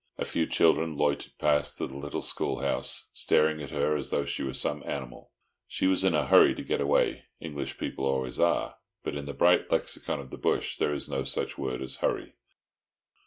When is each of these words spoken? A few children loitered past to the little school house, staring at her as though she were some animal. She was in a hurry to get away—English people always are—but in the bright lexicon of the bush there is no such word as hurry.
A 0.17 0.25
few 0.25 0.47
children 0.47 0.97
loitered 0.97 1.33
past 1.37 1.77
to 1.77 1.85
the 1.85 1.95
little 1.95 2.23
school 2.23 2.61
house, 2.61 3.11
staring 3.13 3.61
at 3.61 3.69
her 3.69 3.95
as 3.95 4.09
though 4.09 4.25
she 4.25 4.41
were 4.41 4.51
some 4.53 4.81
animal. 4.83 5.29
She 5.67 5.85
was 5.85 6.03
in 6.03 6.15
a 6.15 6.25
hurry 6.25 6.55
to 6.55 6.63
get 6.63 6.81
away—English 6.81 7.77
people 7.77 8.05
always 8.07 8.39
are—but 8.39 9.15
in 9.15 9.27
the 9.27 9.35
bright 9.35 9.69
lexicon 9.69 10.19
of 10.19 10.31
the 10.31 10.39
bush 10.39 10.77
there 10.77 10.91
is 10.95 11.07
no 11.07 11.21
such 11.23 11.55
word 11.59 11.83
as 11.83 11.97
hurry. 11.97 12.33